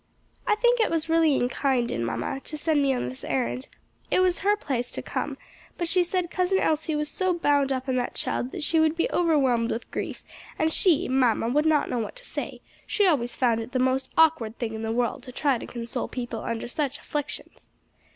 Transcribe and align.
"I 0.47 0.55
think 0.55 0.79
it 0.79 0.89
was 0.89 1.09
really 1.09 1.35
unkind 1.37 1.91
in 1.91 2.03
mamma 2.03 2.39
to 2.45 2.57
send 2.57 2.81
me 2.81 2.91
on 2.91 3.07
this 3.07 3.23
errand; 3.23 3.67
it 4.09 4.19
was 4.19 4.39
her 4.39 4.57
place 4.57 4.89
to 4.93 5.03
come, 5.03 5.37
but 5.77 5.87
she 5.87 6.03
said 6.03 6.31
Cousin 6.31 6.57
Elsie 6.57 6.95
was 6.95 7.07
so 7.07 7.35
bound 7.35 7.71
up 7.71 7.87
in 7.87 7.97
that 7.97 8.15
child 8.15 8.49
that 8.51 8.63
she 8.63 8.79
would 8.79 8.95
be 8.95 9.07
overwhelmed 9.11 9.69
with 9.69 9.91
grief, 9.91 10.23
and 10.57 10.71
she 10.71 11.07
(mamma) 11.07 11.49
would 11.49 11.67
not 11.67 11.87
know 11.87 11.99
what 11.99 12.15
to 12.15 12.25
say; 12.25 12.61
she 12.87 13.05
always 13.05 13.35
found 13.35 13.59
it 13.61 13.73
the 13.73 13.77
most 13.77 14.09
awkward 14.17 14.57
thing 14.57 14.73
in 14.73 14.81
the 14.81 14.91
world 14.91 15.21
to 15.21 15.31
try 15.31 15.59
to 15.59 15.67
console 15.67 16.07
people 16.07 16.41
under 16.41 16.67
such 16.67 16.97
afflictions." 16.97 17.69